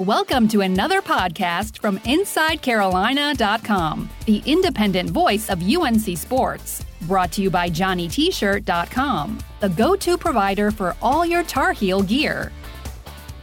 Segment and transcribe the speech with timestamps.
[0.00, 6.84] Welcome to another podcast from InsideCarolina.com, the independent voice of UNC Sports.
[7.02, 12.50] Brought to you by JohnnyT-shirt.com, the go-to provider for all your Tar Heel gear.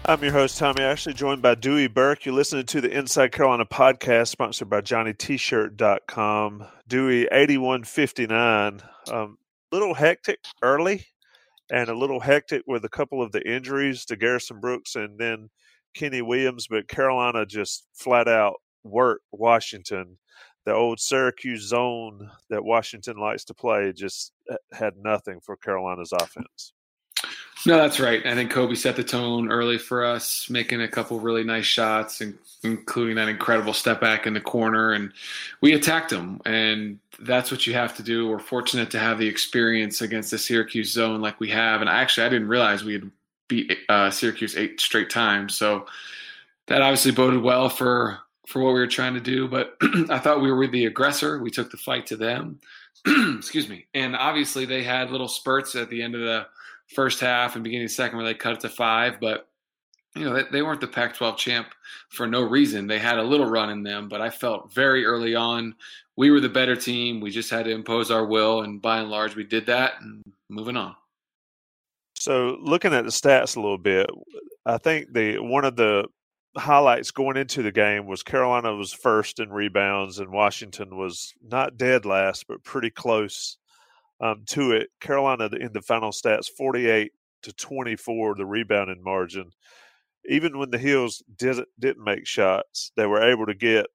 [0.03, 2.25] I'm your host, Tommy Ashley, joined by Dewey Burke.
[2.25, 6.65] You're listening to the Inside Carolina podcast, sponsored by JohnnyT-shirt.com.
[6.85, 8.81] Dewey, 8159.
[9.09, 9.37] Um,
[9.71, 11.05] little hectic early
[11.71, 15.49] and a little hectic with a couple of the injuries to Garrison Brooks and then
[15.93, 20.17] Kenny Williams, but Carolina just flat out worked Washington.
[20.65, 24.31] The old Syracuse zone that Washington likes to play just
[24.71, 26.73] had nothing for Carolina's offense.
[27.65, 28.25] No, that's right.
[28.25, 32.21] I think Coby set the tone early for us, making a couple really nice shots,
[32.63, 34.93] including that incredible step back in the corner.
[34.93, 35.11] And
[35.61, 38.27] we attacked them, and that's what you have to do.
[38.27, 41.81] We're fortunate to have the experience against the Syracuse zone like we have.
[41.81, 43.11] And actually, I didn't realize we had
[43.51, 45.55] beat uh, Syracuse eight straight times.
[45.55, 45.85] So
[46.67, 49.47] that obviously boded well for for what we were trying to do.
[49.47, 49.75] But
[50.09, 51.39] I thought we were the aggressor.
[51.39, 52.59] We took the fight to them.
[53.37, 53.85] Excuse me.
[53.93, 56.47] And obviously they had little spurts at the end of the
[56.95, 59.19] first half and beginning second where they cut it to five.
[59.19, 59.47] But
[60.15, 61.67] you know they, they weren't the Pac-12 champ
[62.09, 62.87] for no reason.
[62.87, 65.75] They had a little run in them, but I felt very early on
[66.15, 67.19] we were the better team.
[67.19, 69.93] We just had to impose our will, and by and large, we did that.
[70.01, 70.95] And moving on.
[72.21, 74.07] So looking at the stats a little bit,
[74.63, 76.05] I think the one of the
[76.55, 81.77] highlights going into the game was Carolina was first in rebounds and Washington was not
[81.77, 83.57] dead last, but pretty close
[84.19, 84.89] um, to it.
[84.99, 89.49] Carolina in the final stats, forty-eight to twenty-four, the rebounding margin.
[90.29, 93.87] Even when the Heels didn't didn't make shots, they were able to get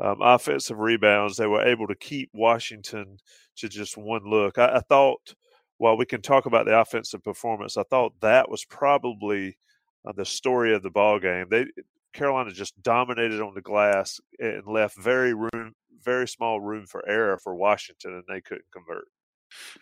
[0.00, 1.36] um, offensive rebounds.
[1.36, 3.18] They were able to keep Washington
[3.58, 4.58] to just one look.
[4.58, 5.36] I, I thought
[5.82, 9.58] while we can talk about the offensive performance, I thought that was probably
[10.06, 11.46] uh, the story of the ball game.
[11.50, 11.66] They
[12.12, 17.36] Carolina just dominated on the glass and left very room, very small room for error
[17.36, 19.06] for Washington, and they couldn't convert.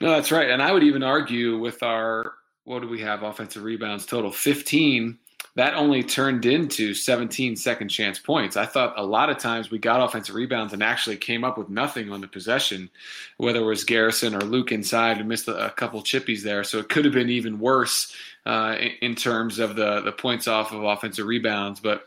[0.00, 0.48] No, that's right.
[0.48, 2.32] And I would even argue with our
[2.64, 5.18] what do we have offensive rebounds total 15
[5.56, 8.56] that only turned into 17 second chance points.
[8.56, 11.68] I thought a lot of times we got offensive rebounds and actually came up with
[11.68, 12.88] nothing on the possession,
[13.36, 16.62] whether it was Garrison or Luke inside and missed a, couple chippies there.
[16.62, 18.14] So it could have been even worse
[18.46, 21.80] uh, in, terms of the, the points off of offensive rebounds.
[21.80, 22.06] But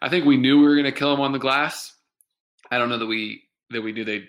[0.00, 1.94] I think we knew we were going to kill them on the glass.
[2.70, 4.28] I don't know that we that we knew they'd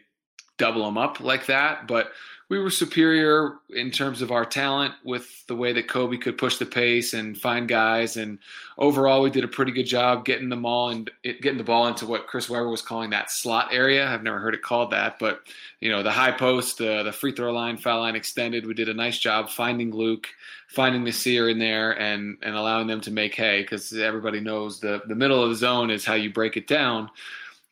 [0.59, 2.11] double them up like that, but
[2.49, 6.57] we were superior in terms of our talent with the way that Coby could push
[6.57, 8.17] the pace and find guys.
[8.17, 8.39] And
[8.79, 12.07] overall, we did a pretty good job getting them all and getting the ball into
[12.07, 14.07] what Chris Webber was calling that slot area.
[14.07, 15.41] I've never heard it called that, but
[15.79, 18.65] you know, the high post, uh, the free throw line, foul line extended.
[18.65, 20.27] We did a nice job finding Luke,
[20.69, 25.03] finding Nassir in there, and and allowing them to make hay because everybody knows the
[25.05, 27.11] the middle of the zone is how you break it down.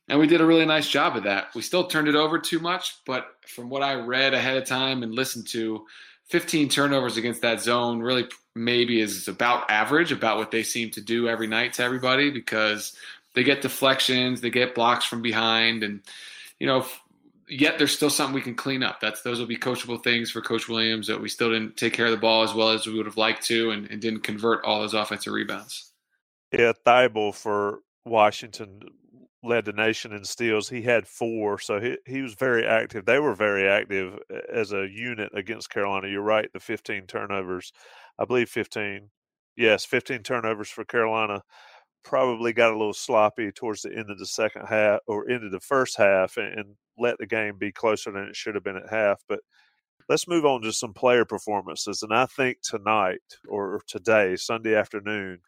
[0.07, 1.47] And we did a really nice job of that.
[1.53, 5.03] We still turned it over too much, but from what I read ahead of time
[5.03, 5.85] and listened to,
[6.29, 11.01] 15 turnovers against that zone really maybe is about average, about what they seem to
[11.01, 12.93] do every night to everybody because
[13.33, 16.01] they get deflections, they get blocks from behind, and
[16.59, 16.85] you know,
[17.47, 18.99] yet there's still something we can clean up.
[18.99, 22.07] That's those will be coachable things for Coach Williams that we still didn't take care
[22.07, 24.65] of the ball as well as we would have liked to, and, and didn't convert
[24.65, 25.93] all those offensive rebounds.
[26.51, 28.81] Yeah, Thybulle for Washington
[29.43, 30.69] led the nation in steals.
[30.69, 33.05] He had four, so he he was very active.
[33.05, 36.07] They were very active uh, as a unit against Carolina.
[36.07, 37.71] You're right, the 15 turnovers,
[38.19, 39.09] I believe 15.
[39.55, 41.41] Yes, 15 turnovers for Carolina.
[42.03, 45.59] Probably got a little sloppy towards the end of the second half or into the
[45.59, 48.89] first half, and, and let the game be closer than it should have been at
[48.89, 49.21] half.
[49.27, 49.39] But
[50.09, 52.03] let's move on to some player performances.
[52.03, 55.39] And I think tonight or today, Sunday afternoon,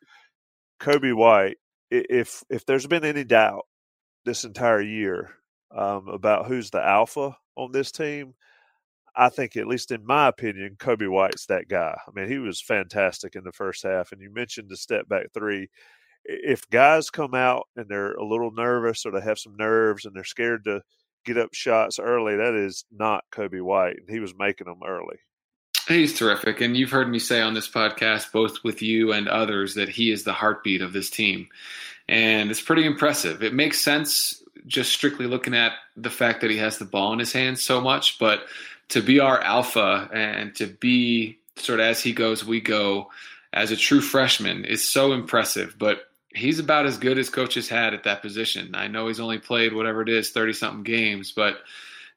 [0.80, 1.58] Coby White
[1.92, 3.66] if if there's been any doubt
[4.26, 5.32] this entire year
[5.76, 8.34] um, about who's the alpha on this team,
[9.16, 11.98] I think, at least in my opinion, Coby White's that guy.
[12.08, 14.12] I mean, he was fantastic in the first half.
[14.12, 15.70] And you mentioned the step back three.
[16.26, 20.16] If guys come out and they're a little nervous or they have some nerves and
[20.16, 20.82] they're scared to
[21.26, 23.98] get up shots early, that is not Coby White.
[23.98, 25.18] And he was making them early.
[25.88, 26.62] He's terrific.
[26.62, 30.12] And you've heard me say on this podcast, both with you and others, that he
[30.12, 31.48] is the heartbeat of this team
[32.10, 33.44] and it's pretty impressive.
[33.44, 37.20] It makes sense just strictly looking at the fact that he has the ball in
[37.20, 38.46] his hands so much, but
[38.90, 43.12] to be our alpha and to be sort of as he goes, we go
[43.54, 45.76] as a true freshman is so impressive.
[45.78, 48.74] But he's about as good as coaches had at that position.
[48.74, 51.60] I know he's only played whatever it is, 30 something games, but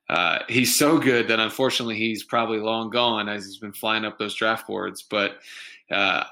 [0.09, 4.19] uh, he's so good that unfortunately he's probably long gone as he's been flying up
[4.19, 5.03] those draft boards.
[5.03, 5.37] But
[5.91, 6.25] uh,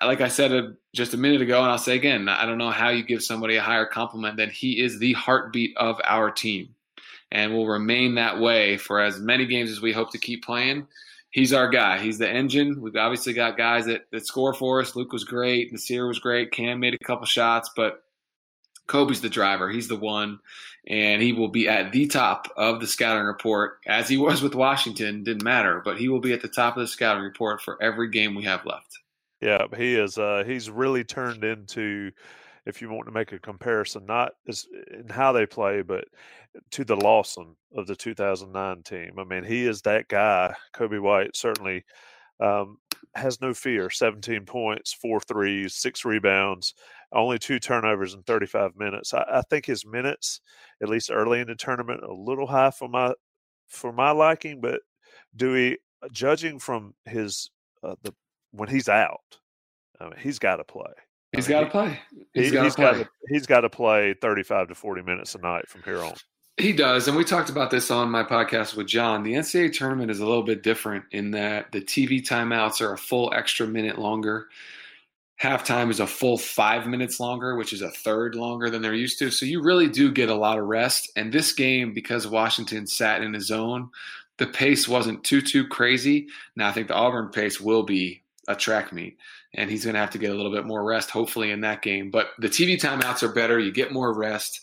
[0.00, 2.70] like I said uh, just a minute ago, and I'll say again, I don't know
[2.70, 6.74] how you give somebody a higher compliment than he is the heartbeat of our team
[7.30, 10.86] and will remain that way for as many games as we hope to keep playing.
[11.30, 11.98] He's our guy.
[11.98, 12.80] He's the engine.
[12.82, 14.94] We've obviously got guys that, that score for us.
[14.94, 15.72] Luke was great.
[15.72, 16.52] Nassir was great.
[16.52, 18.02] Cam made a couple shots, but
[18.86, 19.70] Coby's the driver.
[19.70, 20.40] He's the one,
[20.86, 24.54] and he will be at the top of the scouting report as he was with
[24.54, 25.24] Washington.
[25.24, 28.10] Didn't matter, but he will be at the top of the scouting report for every
[28.10, 28.98] game we have left.
[29.42, 30.18] Yeah, he is.
[30.18, 32.12] Uh, he's really turned into,
[32.64, 36.04] if you want to make a comparison, not as in how they play, but
[36.70, 39.18] to the Lawson of the 2009 team.
[39.18, 40.54] I mean, he is that guy.
[40.72, 41.84] Coby White certainly
[42.38, 42.78] um,
[43.16, 43.90] has no fear.
[43.90, 46.74] 17 points, four threes, six rebounds,
[47.12, 49.12] only two turnovers in 35 minutes.
[49.12, 50.40] I, I think his minutes,
[50.80, 53.12] at least early in the tournament, a little high for my
[53.66, 54.60] for my liking.
[54.60, 54.82] But
[55.34, 55.78] Dewey,
[56.12, 57.50] judging from his
[57.82, 58.14] uh, the
[58.52, 59.38] when he's out.
[60.00, 60.92] I mean, he's got to play.
[61.32, 61.98] He's got to play.
[62.34, 65.82] He's he, got to he's got to play 35 to 40 minutes a night from
[65.82, 66.14] here on.
[66.58, 69.22] He does, and we talked about this on my podcast with John.
[69.22, 72.98] The NCAA tournament is a little bit different in that the TV timeouts are a
[72.98, 74.48] full extra minute longer.
[75.40, 79.18] Halftime is a full five minutes longer, which is a third longer than they're used
[79.20, 79.30] to.
[79.30, 81.10] So you really do get a lot of rest.
[81.16, 83.88] And this game, because Washington sat in his zone,
[84.36, 86.28] the pace wasn't too too crazy.
[86.54, 89.18] Now I think the Auburn pace will be a track meet,
[89.54, 91.82] and he's going to have to get a little bit more rest, hopefully, in that
[91.82, 92.10] game.
[92.10, 93.58] But the TV timeouts are better.
[93.58, 94.60] You get more rest.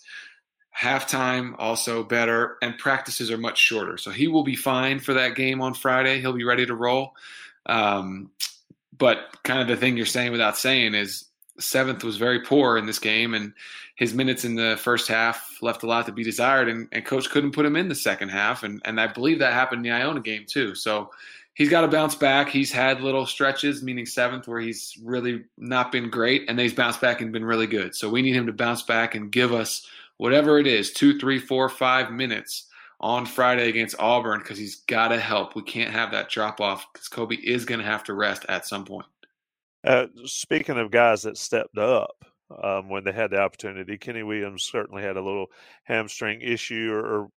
[0.78, 3.98] Halftime also better, and practices are much shorter.
[3.98, 6.22] So he will be fine for that game on Friday.
[6.22, 7.14] He'll be ready to roll.
[7.66, 8.32] Um,
[8.98, 11.26] but kind of the thing you're saying without saying is
[11.60, 13.54] seventh was very poor in this game, and
[13.96, 17.30] his minutes in the first half left a lot to be desired, and, and coach
[17.30, 19.98] couldn't put him in the second half, and and I believe that happened in the
[19.98, 20.76] Iona game too.
[20.76, 21.12] So
[21.54, 22.50] he's got to bounce back.
[22.50, 26.74] He's had little stretches, meaning seventh, where he's really not been great, and then he's
[26.74, 27.96] bounced back and been really good.
[27.96, 29.88] So we need him to bounce back and give us
[30.18, 32.68] whatever it is two, three, four, five minutes
[33.00, 35.56] on Friday against Auburn because he's got to help.
[35.56, 38.68] We can't have that drop off because Coby is going to have to rest at
[38.68, 39.06] some point.
[39.84, 42.26] Uh, speaking of guys that stepped up
[42.62, 45.48] um, when they had the opportunity, Kenny Williams certainly had a little
[45.84, 47.32] hamstring issue, or, or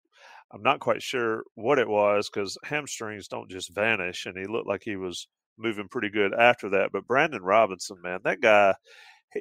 [0.54, 4.68] I'm not quite sure what it was because hamstrings don't just vanish, and he looked
[4.68, 5.28] like he was
[5.58, 6.92] moving pretty good after that.
[6.92, 8.76] But Brandon Robinson, man, that guy,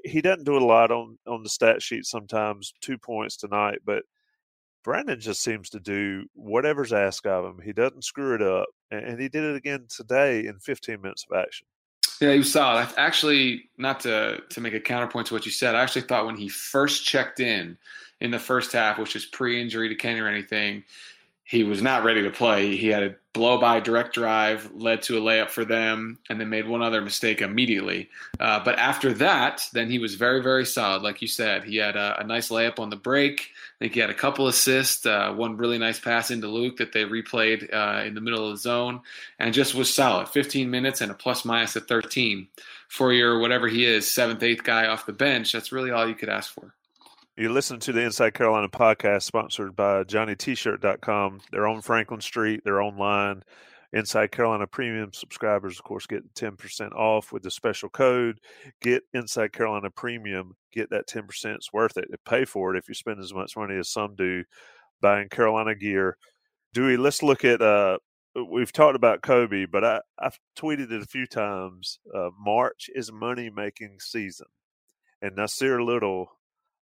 [0.05, 2.73] he doesn't do a lot on on the stat sheet sometimes.
[2.81, 4.05] Two points tonight, but
[4.85, 7.61] Brandon just seems to do whatever's asked of him.
[7.65, 11.39] He doesn't screw it up, and he did it again today in 15 minutes of
[11.39, 11.67] action.
[12.21, 12.89] Yeah, he was solid.
[12.99, 16.37] Actually, not to to make a counterpoint to what you said, I actually thought when
[16.37, 17.79] he first checked in
[18.21, 20.85] in the first half, which was pre-injury to Kenny or anything,
[21.45, 22.77] he was not ready to play.
[22.77, 26.49] He had a blow by direct drive, led to a layup for them, and then
[26.49, 28.09] made one other mistake immediately.
[28.41, 31.03] Uh, but after that, then he was very, very solid.
[31.03, 33.41] Like you said, he had a, a nice layup on the break.
[33.41, 36.93] I think he had a couple assists, uh, one really nice pass into Luke that
[36.93, 39.01] they replayed uh, in the middle of the zone,
[39.39, 40.29] and just was solid.
[40.29, 42.49] 15 minutes and a plus minus at 13
[42.89, 45.53] for your whatever he is, seventh, eighth guy off the bench.
[45.53, 46.75] That's really all you could ask for.
[47.37, 51.41] You listen to the Inside Carolina podcast sponsored by JohnnyT-shirt.com.
[51.51, 52.63] They're on Franklin Street.
[52.65, 53.45] They're online.
[53.93, 58.41] Inside Carolina Premium subscribers, of course, get 10% off with the special code.
[58.83, 60.57] Get Inside Carolina Premium.
[60.73, 61.55] Get that 10%.
[61.55, 62.09] It's worth it.
[62.25, 64.45] Pay for it if you spend as much money as some do
[65.01, 66.17] buying Carolina gear.
[66.75, 67.99] Dewey, let's look at uh,
[68.51, 72.01] we've talked about Coby, but I, I've tweeted it a few times.
[72.15, 74.49] Uh, March is money making season.
[75.23, 76.33] And Nassir Little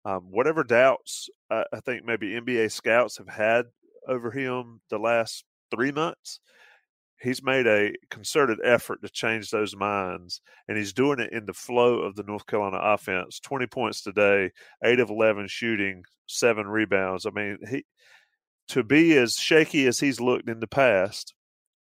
[0.05, 3.67] um, whatever doubts I, I think maybe NBA scouts have had
[4.09, 6.41] over him the last three months,
[7.21, 11.53] he's made a concerted effort to change those minds, and he's doing it in the
[11.53, 13.41] flow of the North Carolina offense.
[13.41, 14.51] Twenty points today,
[14.85, 17.27] eight of eleven shooting, seven rebounds.
[17.27, 17.85] I mean, he
[18.69, 21.35] to be as shaky as he's looked in the past,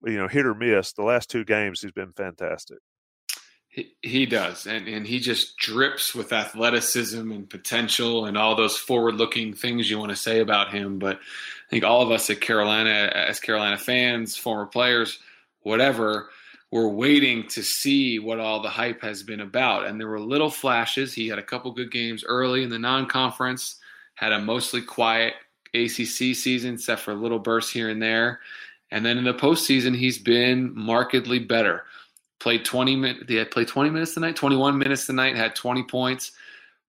[0.04, 0.92] you know, hit or miss.
[0.92, 2.78] The last two games, he's been fantastic.
[4.02, 9.54] He, does, and and he just drips with athleticism and potential and all those forward-looking
[9.54, 10.98] things you want to say about him.
[10.98, 15.20] But I think all of us at Carolina, as Carolina fans, former players,
[15.60, 16.30] whatever,
[16.72, 19.86] we're waiting to see what all the hype has been about.
[19.86, 21.14] And there were little flashes.
[21.14, 23.76] He had a couple good games early in the non-conference,
[24.14, 25.34] had a mostly quiet
[25.74, 28.40] ACC season, except for little bursts here and there.
[28.90, 31.84] And then in the postseason, he's been markedly better
[32.40, 33.24] played 20 minutes.
[33.28, 36.32] He had played 20 minutes tonight, 21 minutes tonight, had 20 points.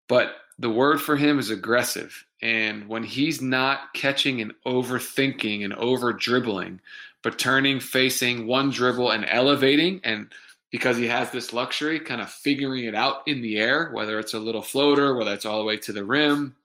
[0.07, 2.25] But the word for him is aggressive.
[2.41, 6.81] And when he's not catching and overthinking and over dribbling,
[7.21, 10.33] but turning, facing one dribble and elevating, and
[10.71, 14.33] because he has this luxury, kind of figuring it out in the air, whether it's
[14.33, 16.55] a little floater, whether it's all the way to the rim.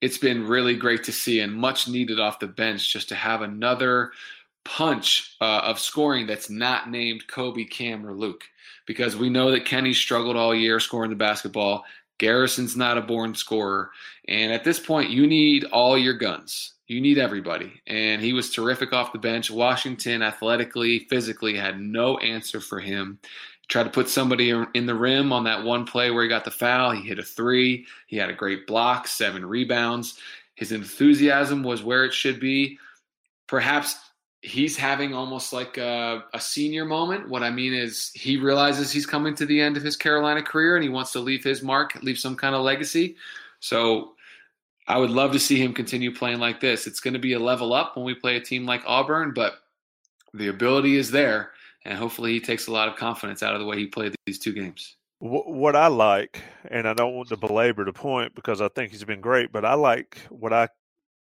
[0.00, 3.42] It's been really great to see and much needed off the bench just to have
[3.42, 4.12] another
[4.68, 8.44] punch uh, of scoring that's not named Coby, Cam, or Luke.
[8.86, 11.84] Because we know that Kenny struggled all year scoring the basketball.
[12.18, 13.90] Garrison's not a born scorer.
[14.26, 16.74] And at this point, you need all your guns.
[16.86, 17.80] You need everybody.
[17.86, 19.50] And he was terrific off the bench.
[19.50, 23.18] Washington, athletically, physically, had no answer for him.
[23.68, 26.50] tried to put somebody in the rim on that one play where he got the
[26.50, 26.90] foul.
[26.90, 27.86] He hit a three.
[28.06, 30.18] He had a great block, seven rebounds.
[30.54, 32.78] His enthusiasm was where it should be.
[33.46, 33.96] Perhaps
[34.42, 37.28] he's having almost like a, a, senior moment.
[37.28, 40.76] What I mean is he realizes he's coming to the end of his Carolina career
[40.76, 43.16] and he wants to leave his mark, leave some kind of legacy.
[43.60, 44.12] So
[44.86, 46.86] I would love to see him continue playing like this.
[46.86, 49.54] It's going to be a level up when we play a team like Auburn, but
[50.32, 51.50] the ability is there.
[51.84, 54.38] And hopefully he takes a lot of confidence out of the way he played these
[54.38, 54.96] two games.
[55.20, 59.02] What I like, and I don't want to belabor the point because I think he's
[59.02, 60.68] been great, but I like what I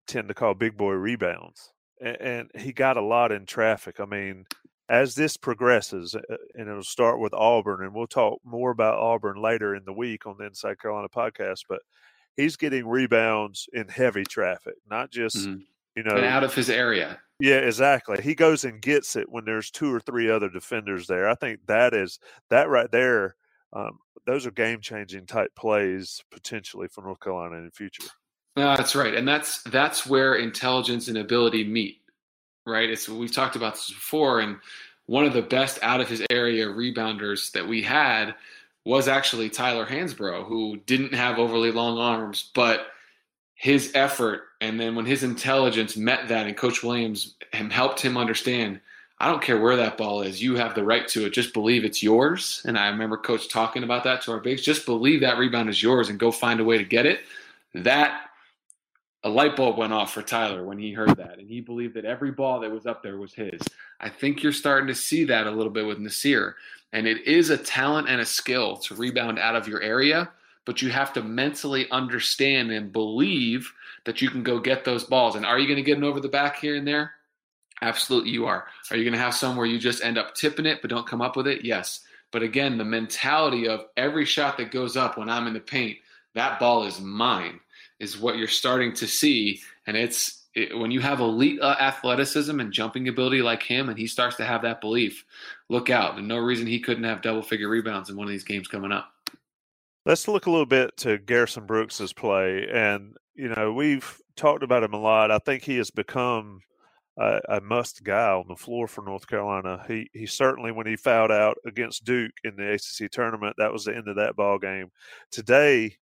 [0.06, 4.00] tend to call big boy rebounds and, he got a lot in traffic.
[4.00, 4.46] I mean,
[4.90, 6.22] as this progresses, uh,
[6.56, 10.26] and it'll start with Auburn, and we'll talk more about Auburn later in the week
[10.26, 11.66] on the Inside Carolina podcast.
[11.68, 11.82] But
[12.36, 15.60] he's getting rebounds in heavy traffic, not just mm-hmm.
[15.96, 17.20] you know and out of his area.
[17.40, 18.22] Yeah, exactly.
[18.22, 21.30] He goes and gets it when there's two or three other defenders there.
[21.30, 23.36] I think that is that right there.
[23.72, 28.04] Um, those are game changing type plays potentially for North Carolina in the future.
[28.56, 32.02] No, that's right, and that's that's where intelligence and ability meet,
[32.66, 32.90] right?
[32.90, 34.58] It's we've talked about this before, and
[35.06, 38.36] one of the best out of his area rebounders that we had
[38.86, 42.88] was actually Tyler Hansbrough, who didn't have overly long arms, but
[43.56, 47.36] his effort and then when his intelligence met that, and Coach Williams
[47.72, 48.82] helped him understand.
[49.22, 50.42] I don't care where that ball is.
[50.42, 51.34] You have the right to it.
[51.34, 52.62] Just believe it's yours.
[52.66, 54.62] And I remember coach talking about that to our bigs.
[54.62, 57.22] Just believe that rebound is yours and go find a way to get it.
[57.74, 58.29] That
[59.24, 62.06] a light bulb went off for Tyler when he heard that, and he believed that
[62.06, 63.62] every ball that was up there was his.
[64.00, 66.54] I think you're starting to see that a little bit with Nassir,
[66.94, 70.32] and it is a talent and a skill to rebound out of your area,
[70.66, 73.72] but you have to mentally understand and believe
[74.06, 75.36] that you can go get those balls.
[75.36, 77.12] And are you going to get it over the back here and there?
[77.82, 78.68] Absolutely, you are.
[78.90, 81.08] Are you going to have some where you just end up tipping it but don't
[81.08, 81.66] come up with it?
[81.66, 82.02] Yes.
[82.32, 85.98] But again, the mentality of every shot that goes up when I'm in the paint,
[86.36, 87.60] that ball is mine
[88.00, 92.60] is what you're starting to see, and it's it, when you have elite uh, athleticism
[92.60, 95.26] and jumping ability like him, and he starts to have that belief.
[95.70, 96.16] Look out!
[96.16, 98.92] There's no reason he couldn't have double figure rebounds in one of these games coming
[98.92, 99.12] up.
[100.06, 104.84] Let's look a little bit to Garrison Brooks's play, and you know we've talked about
[104.84, 105.32] him a lot.
[105.32, 106.62] I think he has become
[107.18, 109.84] a, a, must guy on the floor for North Carolina.
[109.88, 113.84] He he certainly when he fouled out against Duke in the ACC tournament, that was
[113.84, 114.90] the end of that ball game.
[115.30, 115.98] Today,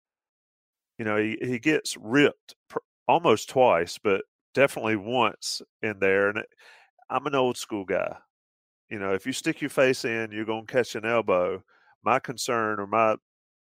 [0.99, 4.23] you know, he, he gets ripped pr- almost twice, but
[4.55, 6.29] definitely once in there.
[6.31, 6.43] And
[7.11, 8.17] I'm an old school guy.
[8.91, 11.63] You know, if you stick your face in, you're going to catch an elbow.
[12.05, 13.17] My concern or my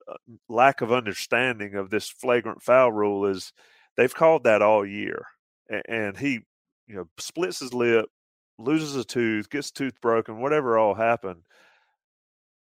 [0.08, 0.14] uh,
[0.48, 3.52] lack of understanding of this flagrant foul rule is
[3.96, 5.24] they've called that all year.
[5.68, 6.40] And, and he,
[6.86, 8.06] you know, splits his lip,
[8.58, 11.42] loses a tooth, gets tooth broken, whatever all happened.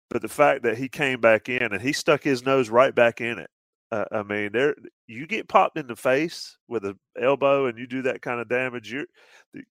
[0.10, 3.22] But the fact that he came back in and he stuck his nose right back
[3.22, 3.50] in it
[3.92, 4.76] uh, I mean, there
[5.08, 8.50] you get popped in the face with an elbow and you do that kind of
[8.50, 8.92] damage.
[8.92, 9.06] Your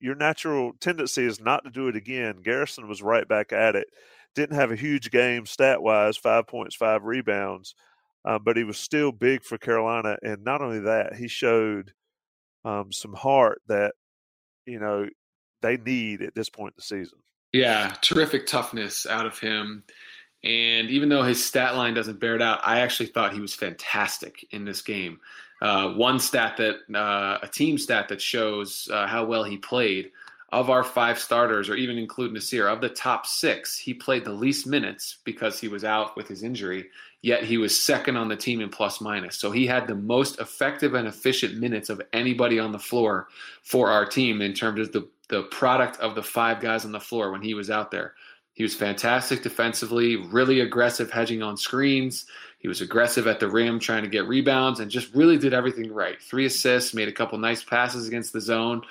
[0.00, 2.36] your natural tendency is not to do it again.
[2.42, 3.88] Garrison was right back at it.
[4.34, 7.74] Didn't have a huge game stat wise, five points, five rebounds,
[8.24, 10.16] uh, but he was still big for Carolina.
[10.22, 11.92] And not only that, he showed
[12.64, 13.94] um, some heart that
[14.64, 15.08] you know
[15.60, 17.18] they need at this point in the season.
[17.52, 19.84] Yeah, terrific toughness out of him.
[20.44, 23.54] And even though his stat line doesn't bear it out, I actually thought he was
[23.54, 25.20] fantastic in this game.
[25.62, 30.10] Uh, one stat that uh, a team stat that shows uh, how well he played
[30.52, 34.32] of our five starters, or even include Nassir, of the top six, he played the
[34.32, 36.90] least minutes because he was out with his injury.
[37.22, 39.36] Yet he was second on the team in plus minus.
[39.36, 43.28] So he had the most effective and efficient minutes of anybody on the floor
[43.62, 47.00] for our team in terms of the the product of the five guys on the
[47.00, 48.14] floor when he was out there.
[48.54, 52.26] He was fantastic defensively, really aggressive hedging on screens.
[52.58, 55.92] He was aggressive at the rim trying to get rebounds and just really did everything
[55.92, 56.22] right.
[56.22, 58.82] Three assists, made a couple nice passes against the zone.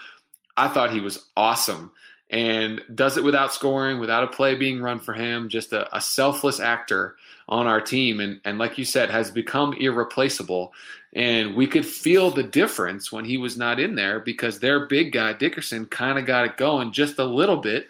[0.56, 1.92] I thought he was awesome
[2.30, 6.02] and does it without scoring, without a play being run for him, just a, a
[6.02, 7.16] selfless actor
[7.48, 8.20] on our team.
[8.20, 10.74] And, and like you said, has become irreplaceable.
[11.14, 15.14] And we could feel the difference when he was not in there because their big
[15.14, 17.88] guy, Dickerson, kind of got it going just a little bit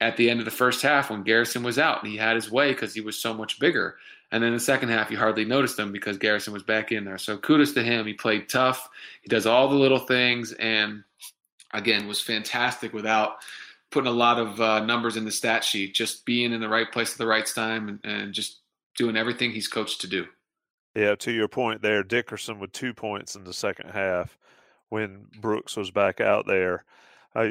[0.00, 2.50] at the end of the first half when Garrison was out and he had his
[2.50, 3.96] way because he was so much bigger.
[4.32, 7.18] And then the second half, you hardly noticed him because Garrison was back in there.
[7.18, 8.06] So kudos to him.
[8.06, 8.88] He played tough.
[9.22, 11.04] He does all the little things, and
[11.72, 13.36] again, was fantastic without
[13.90, 15.94] putting a lot of uh, numbers in the stat sheet.
[15.94, 18.60] Just being in the right place at the right time and, and just
[18.96, 20.26] doing everything he's coached to do.
[20.96, 24.36] Yeah, to your point there, Dickerson with two points in the second half
[24.88, 26.84] when Brooks was back out there.
[27.34, 27.50] Uh,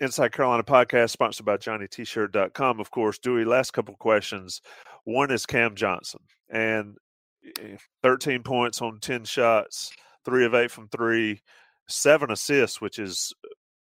[0.00, 2.80] Inside Carolina podcast sponsored by JohnnyT-shirt.com.
[2.80, 4.60] Of course, Dewey, last couple questions.
[5.04, 6.96] One is Cam Johnson and
[7.60, 9.92] eh, 13 points on 10 shots,
[10.24, 11.42] three of eight from three,
[11.88, 13.32] seven assists, which is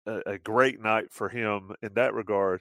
[0.06, 2.60] a, a great night for him in that regard.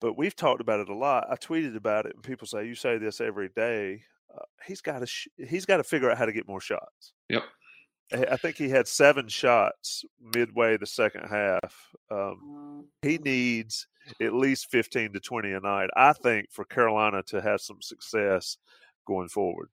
[0.00, 1.26] But we've talked about it a lot.
[1.28, 4.02] I tweeted about it, and people say, "You say this every day."
[4.32, 7.14] Uh, he's got to sh- he's got to figure out how to get more shots.
[7.28, 7.42] Yep.
[8.12, 11.94] I think he had seven shots midway the second half.
[12.10, 13.86] Um, he needs
[14.20, 18.56] at least 15 to 20 a night, I think, for Carolina to have some success
[19.06, 19.68] going forward.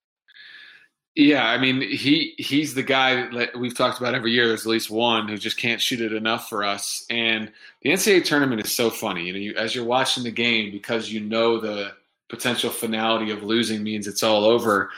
[1.16, 4.50] Yeah, I mean, he he's the guy that we've talked about every year.
[4.50, 7.06] There's at least one who just can't shoot it enough for us.
[7.10, 9.28] And the NCAA tournament is so funny.
[9.28, 11.94] You know, you, as you're watching the game, because you know the
[12.28, 14.92] potential finality of losing means it's all over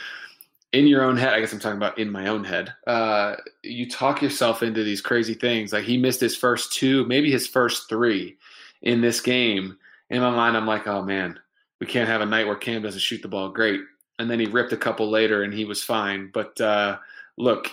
[0.77, 3.89] in your own head, I guess I'm talking about in my own head, uh, you
[3.89, 5.73] talk yourself into these crazy things.
[5.73, 8.37] Like he missed his first two, maybe his first three
[8.83, 9.75] in this game.
[10.11, 11.39] In my mind, I'm like, oh man,
[11.81, 13.81] we can't have a night where Cam doesn't shoot the ball great.
[14.19, 16.29] And then he ripped a couple later and he was fine.
[16.31, 16.99] But uh,
[17.37, 17.71] look,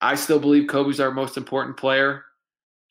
[0.00, 2.24] I still believe Coby's our most important player,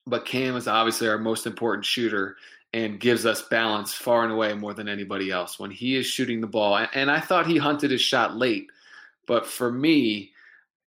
[0.05, 2.37] but Cam is obviously our most important shooter
[2.71, 6.39] and gives us balance far and away more than anybody else when he is shooting
[6.39, 6.85] the ball.
[6.93, 8.69] And I thought he hunted his shot late
[9.27, 10.31] but for me,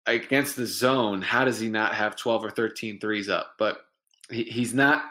[0.07, 3.54] against the zone, how does he not have 12 or 13 threes up?
[3.59, 3.80] But
[4.30, 5.02] he, he's not,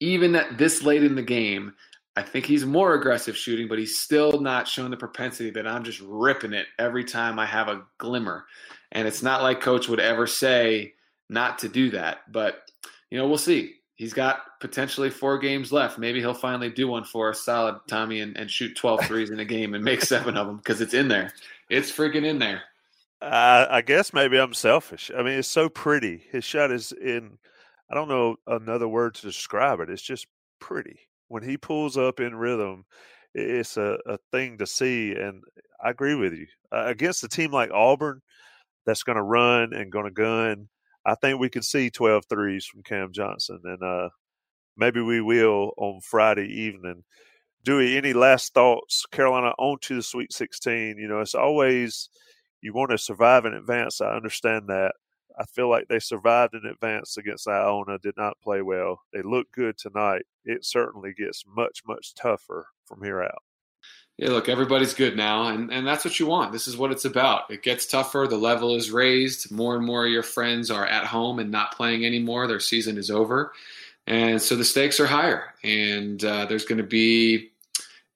[0.00, 1.74] even at this late in the game,
[2.16, 5.84] I think he's more aggressive shooting, but he's still not showing the propensity that I'm
[5.84, 8.46] just ripping it every time I have a glimmer.
[8.92, 10.94] And it's not like coach would ever say
[11.28, 12.30] not to do that.
[12.30, 12.70] But,
[13.10, 13.74] you know, we'll see.
[13.96, 15.98] He's got potentially four games left.
[15.98, 19.38] Maybe he'll finally do one for us solid, Tommy, and, and shoot 12 threes in
[19.40, 21.32] a game and make seven of them because it's in there.
[21.70, 22.62] It's freaking in there.
[23.22, 25.10] Uh, I guess maybe I'm selfish.
[25.16, 26.24] I mean, it's so pretty.
[26.30, 27.38] His shot is in.
[27.90, 29.90] I don't know another word to describe it.
[29.90, 30.26] It's just
[30.58, 30.98] pretty.
[31.28, 32.84] When he pulls up in rhythm,
[33.34, 35.14] it's a, a thing to see.
[35.14, 35.42] And
[35.82, 36.46] I agree with you.
[36.72, 38.20] Uh, against a team like Auburn,
[38.84, 40.68] that's going to run and going to gun,
[41.06, 43.60] I think we could see 12 threes from Cam Johnson.
[43.64, 44.08] And uh,
[44.76, 47.04] maybe we will on Friday evening.
[47.64, 49.06] Dewey, any last thoughts?
[49.10, 50.98] Carolina on to the Sweet 16.
[50.98, 52.08] You know, it's always
[52.60, 54.00] you want to survive in advance.
[54.00, 54.92] I understand that.
[55.38, 59.00] I feel like they survived in advance against Iona, did not play well.
[59.12, 60.22] They look good tonight.
[60.44, 63.42] It certainly gets much, much tougher from here out.
[64.16, 66.52] Yeah, look, everybody's good now, and, and that's what you want.
[66.52, 67.50] This is what it's about.
[67.50, 68.26] It gets tougher.
[68.28, 69.50] The level is raised.
[69.50, 72.46] More and more of your friends are at home and not playing anymore.
[72.46, 73.52] Their season is over.
[74.06, 75.54] And so the stakes are higher.
[75.64, 77.50] And uh, there's going to be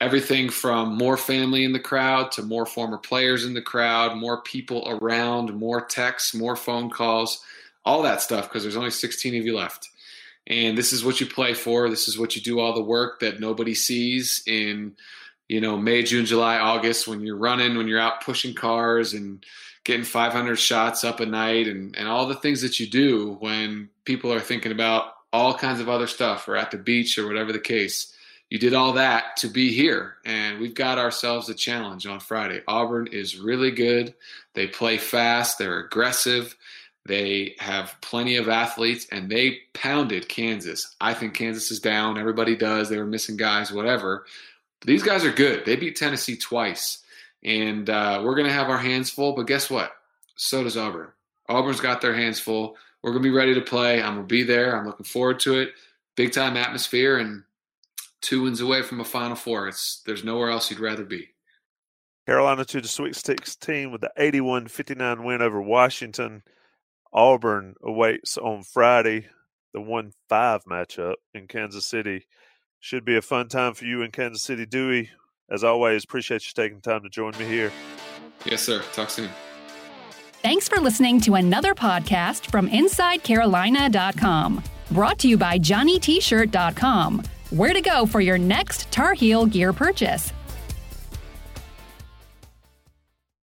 [0.01, 4.43] everything from more family in the crowd to more former players in the crowd, more
[4.43, 7.43] people around, more texts, more phone calls,
[7.85, 9.89] all that stuff because there's only 16 of you left.
[10.47, 11.91] And this is what you play for.
[11.91, 14.95] This is what you do all the work that nobody sees in,
[15.49, 19.45] you know, May, June, July, August when you're running, when you're out pushing cars and
[19.85, 23.89] getting 500 shots up a night and, and all the things that you do when
[24.05, 27.53] people are thinking about all kinds of other stuff or at the beach or whatever
[27.53, 28.15] the case
[28.51, 30.17] you did all that to be here.
[30.25, 32.63] And we've got ourselves a challenge on Friday.
[32.67, 34.15] Auburn is really good.
[34.55, 36.57] They play fast, they're aggressive,
[37.07, 40.95] they have plenty of athletes, and they pounded Kansas.
[41.01, 42.19] I think Kansas is down.
[42.19, 42.89] Everybody does.
[42.89, 44.27] They were missing guys, whatever.
[44.85, 45.65] These guys are good.
[45.65, 46.99] They beat Tennessee twice.
[47.43, 49.33] And uh, we're going to have our hands full.
[49.33, 49.93] But guess what?
[50.37, 51.09] So does Auburn.
[51.49, 52.77] Auburn's got their hands full.
[53.03, 54.03] We're going to be ready to play.
[54.03, 54.77] I'm going to be there.
[54.77, 55.73] I'm looking forward to it.
[56.17, 57.19] Big time atmosphere.
[57.19, 57.45] And
[58.21, 59.69] two wins away from a Final Four.
[59.69, 61.29] It's there's nowhere else you'd rather be.
[62.27, 66.43] Carolina to the Sweet 16 with the 81-59 win over Washington.
[67.11, 69.29] Auburn awaits on Friday
[69.73, 70.13] the 1-5
[70.65, 72.27] matchup in Kansas City.
[72.81, 74.65] Should be a fun time for you in Kansas City.
[74.67, 75.11] Dewey,
[75.51, 77.73] as always, appreciate you taking time to join me here.
[78.45, 78.83] Yes, sir.
[78.93, 79.31] Talk soon.
[80.43, 84.63] Thanks for listening to another podcast from InsideCarolina.com.
[84.93, 90.33] Brought to you by JohnnyT-shirt.com where to go for your next Tar Heel gear purchase.